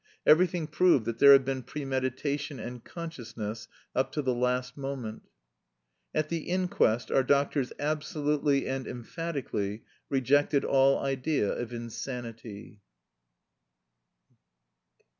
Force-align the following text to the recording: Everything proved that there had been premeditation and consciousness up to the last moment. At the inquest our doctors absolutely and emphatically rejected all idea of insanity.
Everything 0.25 0.65
proved 0.65 1.05
that 1.05 1.19
there 1.19 1.31
had 1.31 1.45
been 1.45 1.61
premeditation 1.61 2.59
and 2.59 2.83
consciousness 2.83 3.67
up 3.93 4.11
to 4.13 4.23
the 4.23 4.33
last 4.33 4.75
moment. 4.75 5.29
At 6.11 6.29
the 6.29 6.39
inquest 6.49 7.11
our 7.11 7.21
doctors 7.21 7.71
absolutely 7.77 8.67
and 8.67 8.87
emphatically 8.87 9.83
rejected 10.09 10.65
all 10.65 10.97
idea 11.05 11.53
of 11.53 11.71
insanity. 11.71 12.81